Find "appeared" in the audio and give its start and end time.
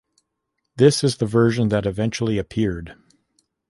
2.39-2.95